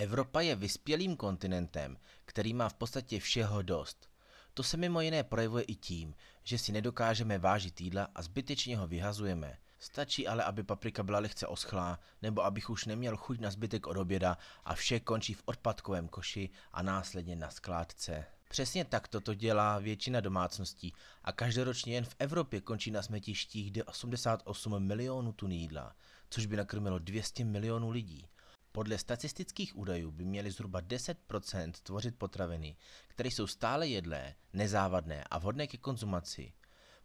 Evropa 0.00 0.40
je 0.40 0.56
vyspělým 0.56 1.16
kontinentem, 1.16 1.96
který 2.24 2.54
má 2.54 2.68
v 2.68 2.74
podstatě 2.74 3.20
všeho 3.20 3.62
dost. 3.62 4.08
To 4.54 4.62
se 4.62 4.76
mimo 4.76 5.00
jiné 5.00 5.24
projevuje 5.24 5.64
i 5.64 5.74
tím, 5.74 6.14
že 6.44 6.58
si 6.58 6.72
nedokážeme 6.72 7.38
vážit 7.38 7.80
jídla 7.80 8.08
a 8.14 8.22
zbytečně 8.22 8.76
ho 8.76 8.86
vyhazujeme. 8.86 9.58
Stačí 9.78 10.28
ale, 10.28 10.44
aby 10.44 10.62
paprika 10.62 11.02
byla 11.02 11.18
lehce 11.18 11.46
oschlá, 11.46 11.98
nebo 12.22 12.44
abych 12.44 12.70
už 12.70 12.84
neměl 12.84 13.16
chuť 13.16 13.40
na 13.40 13.50
zbytek 13.50 13.86
od 13.86 13.96
oběda 13.96 14.38
a 14.64 14.74
vše 14.74 15.00
končí 15.00 15.34
v 15.34 15.42
odpadkovém 15.44 16.08
koši 16.08 16.50
a 16.72 16.82
následně 16.82 17.36
na 17.36 17.50
skládce. 17.50 18.26
Přesně 18.48 18.84
tak 18.84 19.08
toto 19.08 19.34
dělá 19.34 19.78
většina 19.78 20.20
domácností 20.20 20.92
a 21.24 21.32
každoročně 21.32 21.94
jen 21.94 22.04
v 22.04 22.16
Evropě 22.18 22.60
končí 22.60 22.90
na 22.90 23.02
smetištích 23.02 23.72
88 23.86 24.86
milionů 24.86 25.32
tun 25.32 25.52
jídla, 25.52 25.94
což 26.30 26.46
by 26.46 26.56
nakrmilo 26.56 26.98
200 26.98 27.44
milionů 27.44 27.90
lidí. 27.90 28.28
Podle 28.72 28.98
statistických 28.98 29.76
údajů 29.76 30.10
by 30.10 30.24
měly 30.24 30.50
zhruba 30.50 30.80
10% 30.80 31.72
tvořit 31.82 32.16
potraviny, 32.18 32.76
které 33.08 33.28
jsou 33.28 33.46
stále 33.46 33.88
jedlé, 33.88 34.34
nezávadné 34.52 35.24
a 35.24 35.38
vhodné 35.38 35.66
ke 35.66 35.78
konzumaci. 35.78 36.52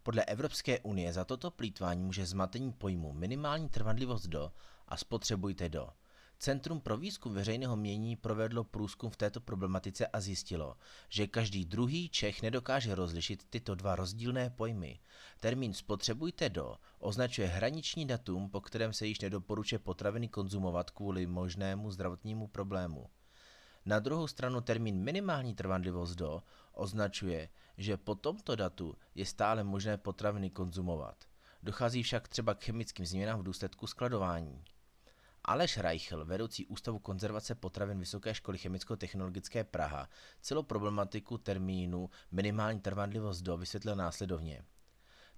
Podle 0.03 0.25
Evropské 0.25 0.79
unie 0.79 1.13
za 1.13 1.25
toto 1.25 1.51
plítvání 1.51 2.03
může 2.03 2.25
zmatení 2.25 2.73
pojmu 2.73 3.13
minimální 3.13 3.69
trvanlivost 3.69 4.27
do 4.27 4.51
a 4.87 4.97
spotřebujte 4.97 5.69
do. 5.69 5.89
Centrum 6.39 6.79
pro 6.79 6.97
výzkum 6.97 7.33
veřejného 7.33 7.75
mění 7.75 8.15
provedlo 8.15 8.63
průzkum 8.63 9.09
v 9.09 9.17
této 9.17 9.41
problematice 9.41 10.07
a 10.07 10.19
zjistilo, 10.19 10.77
že 11.09 11.27
každý 11.27 11.65
druhý 11.65 12.09
Čech 12.09 12.41
nedokáže 12.41 12.95
rozlišit 12.95 13.43
tyto 13.49 13.75
dva 13.75 13.95
rozdílné 13.95 14.49
pojmy. 14.49 14.99
Termín 15.39 15.73
spotřebujte 15.73 16.49
do 16.49 16.75
označuje 16.99 17.47
hraniční 17.47 18.05
datum, 18.07 18.49
po 18.49 18.61
kterém 18.61 18.93
se 18.93 19.07
již 19.07 19.19
nedoporučuje 19.19 19.79
potraviny 19.79 20.27
konzumovat 20.27 20.91
kvůli 20.91 21.27
možnému 21.27 21.91
zdravotnímu 21.91 22.47
problému. 22.47 23.09
Na 23.85 23.99
druhou 23.99 24.27
stranu 24.27 24.61
termín 24.61 25.03
minimální 25.03 25.55
trvanlivost 25.55 26.15
do 26.15 26.43
označuje, 26.73 27.49
že 27.77 27.97
po 27.97 28.15
tomto 28.15 28.55
datu 28.55 28.95
je 29.15 29.25
stále 29.25 29.63
možné 29.63 29.97
potraviny 29.97 30.49
konzumovat. 30.49 31.15
Dochází 31.63 32.03
však 32.03 32.27
třeba 32.27 32.53
k 32.53 32.63
chemickým 32.63 33.05
změnám 33.05 33.39
v 33.39 33.43
důsledku 33.43 33.87
skladování. 33.87 34.63
Aleš 35.47 35.77
Reichl, 35.77 36.25
vedoucí 36.25 36.65
Ústavu 36.65 36.99
konzervace 36.99 37.55
potravin 37.55 37.99
Vysoké 37.99 38.33
školy 38.33 38.57
chemicko-technologické 38.57 39.63
Praha, 39.63 40.09
celou 40.41 40.63
problematiku 40.63 41.37
termínu 41.37 42.09
minimální 42.31 42.79
trvanlivost 42.79 43.43
do 43.43 43.57
vysvětlil 43.57 43.95
následovně. 43.95 44.63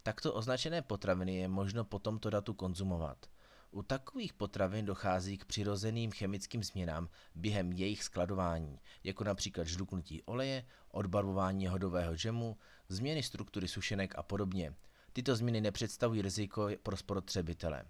Takto 0.03 0.33
označené 0.33 0.81
potraviny 0.81 1.35
je 1.35 1.47
možno 1.47 1.83
po 1.83 1.99
tomto 1.99 2.29
datu 2.29 2.53
konzumovat. 2.53 3.25
U 3.71 3.83
takových 3.83 4.33
potravin 4.33 4.85
dochází 4.85 5.37
k 5.37 5.45
přirozeným 5.45 6.11
chemickým 6.11 6.63
změnám 6.63 7.09
během 7.35 7.71
jejich 7.71 8.03
skladování, 8.03 8.79
jako 9.03 9.23
například 9.23 9.67
žluknutí 9.67 10.23
oleje, 10.23 10.65
odbarvování 10.91 11.67
hodového 11.67 12.15
džemu, 12.15 12.57
změny 12.89 13.23
struktury 13.23 13.67
sušenek 13.67 14.13
a 14.17 14.23
podobně. 14.23 14.73
Tyto 15.13 15.35
změny 15.35 15.61
nepředstavují 15.61 16.21
riziko 16.21 16.69
pro 16.83 16.97
spotřebitele. 16.97 17.85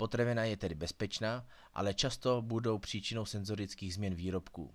Potravina 0.00 0.44
je 0.44 0.56
tedy 0.56 0.74
bezpečná, 0.74 1.46
ale 1.74 1.94
často 1.94 2.42
budou 2.42 2.78
příčinou 2.78 3.24
senzorických 3.24 3.94
změn 3.94 4.14
výrobků. 4.14 4.74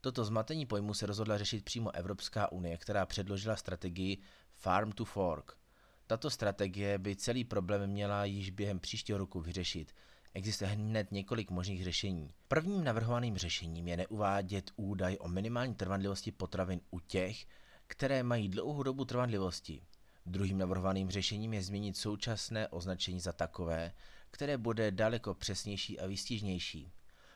Toto 0.00 0.24
zmatení 0.24 0.66
pojmu 0.66 0.94
se 0.94 1.06
rozhodla 1.06 1.38
řešit 1.38 1.64
přímo 1.64 1.94
Evropská 1.94 2.52
unie, 2.52 2.76
která 2.76 3.06
předložila 3.06 3.56
strategii 3.56 4.18
Farm 4.54 4.92
to 4.92 5.04
Fork. 5.04 5.58
Tato 6.06 6.30
strategie 6.30 6.98
by 6.98 7.16
celý 7.16 7.44
problém 7.44 7.90
měla 7.90 8.24
již 8.24 8.50
během 8.50 8.78
příštího 8.78 9.18
roku 9.18 9.40
vyřešit. 9.40 9.92
Existuje 10.34 10.70
hned 10.70 11.12
několik 11.12 11.50
možných 11.50 11.84
řešení. 11.84 12.30
Prvním 12.48 12.84
navrhovaným 12.84 13.36
řešením 13.36 13.88
je 13.88 13.96
neuvádět 13.96 14.70
údaj 14.76 15.16
o 15.20 15.28
minimální 15.28 15.74
trvanlivosti 15.74 16.32
potravin 16.32 16.80
u 16.90 17.00
těch, 17.00 17.46
které 17.86 18.22
mají 18.22 18.48
dlouhou 18.48 18.82
dobu 18.82 19.04
trvanlivosti. 19.04 19.82
Druhým 20.26 20.58
navrhovaným 20.58 21.10
řešením 21.10 21.54
je 21.54 21.62
změnit 21.62 21.96
současné 21.96 22.68
označení 22.68 23.20
za 23.20 23.32
takové, 23.32 23.92
které 24.30 24.58
bude 24.58 24.90
daleko 24.90 25.34
přesnější 25.34 26.00
a 26.00 26.06
výstižnější. 26.06 26.92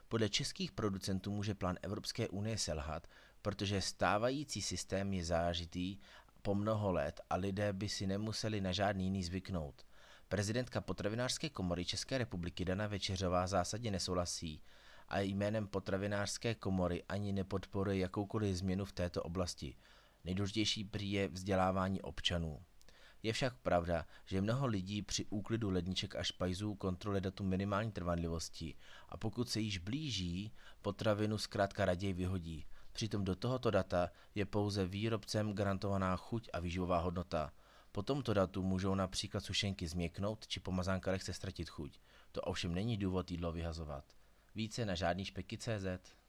Podle 0.09 0.29
českých 0.29 0.73
producentů 0.73 1.31
může 1.31 1.55
plán 1.55 1.77
Evropské 1.83 2.29
unie 2.29 2.59
selhat, 2.59 3.07
protože 3.43 3.81
stávající 3.81 4.63
systém 4.63 5.13
je 5.13 5.25
zážitý 5.25 5.99
po 6.43 6.55
mnoho 6.55 6.93
let 6.93 7.21
a 7.31 7.37
lidé 7.37 7.73
by 7.73 7.89
si 7.89 8.07
nemuseli 8.07 8.61
na 8.61 8.73
žádný 8.73 9.05
jiný 9.05 9.25
zvyknout. 9.25 9.87
Prezidentka 10.29 10.81
potravinářské 10.81 11.49
komory 11.49 11.85
České 11.85 12.19
republiky 12.19 12.65
Dana 12.65 12.87
Večeřová 12.87 13.47
zásadně 13.47 13.91
nesouhlasí 13.91 14.63
a 15.09 15.21
jménem 15.21 15.67
potravinářské 15.67 16.55
komory 16.55 17.03
ani 17.09 17.33
nepodporuje 17.33 17.99
jakoukoliv 17.99 18.57
změnu 18.57 18.85
v 18.85 18.93
této 18.93 19.23
oblasti. 19.23 19.77
Nejdůležitější 20.25 20.85
prý 20.85 21.13
je 21.13 21.29
vzdělávání 21.29 22.03
občanů. 22.03 22.63
Je 23.23 23.33
však 23.33 23.55
pravda, 23.57 24.07
že 24.27 24.41
mnoho 24.41 24.67
lidí 24.67 25.03
při 25.03 25.27
úklidu 25.27 25.71
ledniček 25.71 26.17
a 26.17 26.23
špajzů 26.23 26.75
kontroluje 26.75 27.21
datum 27.21 27.49
minimální 27.49 27.93
trvanlivosti 27.93 28.75
a 29.09 29.17
pokud 29.17 29.51
se 29.51 29.61
již 29.61 29.79
blíží, 29.79 30.53
potravinu 30.83 31.39
zkrátka 31.39 31.85
raději 31.85 32.13
vyhodí. 32.13 32.67
Přitom 32.93 33.25
do 33.25 33.37
tohoto 33.37 33.71
data 33.71 34.11
je 34.35 34.47
pouze 34.47 34.87
výrobcem 34.87 35.55
garantovaná 35.55 36.17
chuť 36.17 36.51
a 36.53 36.61
výživová 36.61 36.99
hodnota. 36.99 37.53
Po 37.93 38.03
tomto 38.03 38.35
datu 38.35 38.63
můžou 38.63 38.95
například 38.95 39.45
sušenky 39.45 39.89
změknout 39.89 40.47
či 40.47 40.61
pomazánka 40.61 41.11
lehce 41.11 41.33
ztratit 41.33 41.69
chuť. 41.69 41.99
To 42.33 42.41
ovšem 42.41 42.75
není 42.75 42.97
důvod 42.97 43.31
jídlo 43.31 43.53
vyhazovat. 43.53 44.05
Více 44.55 44.85
na 44.87 44.95
žádný 44.95 45.25
špeky.cz 45.25 46.20